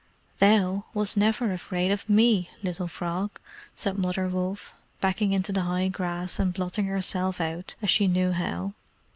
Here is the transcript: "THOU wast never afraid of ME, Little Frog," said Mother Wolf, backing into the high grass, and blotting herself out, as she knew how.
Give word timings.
"THOU 0.39 0.85
wast 0.95 1.15
never 1.15 1.51
afraid 1.53 1.91
of 1.91 2.09
ME, 2.09 2.49
Little 2.63 2.87
Frog," 2.87 3.39
said 3.75 3.99
Mother 3.99 4.27
Wolf, 4.27 4.73
backing 4.99 5.31
into 5.31 5.51
the 5.51 5.61
high 5.61 5.89
grass, 5.89 6.39
and 6.39 6.51
blotting 6.51 6.85
herself 6.85 7.39
out, 7.39 7.75
as 7.83 7.91
she 7.91 8.07
knew 8.07 8.31
how. 8.31 8.73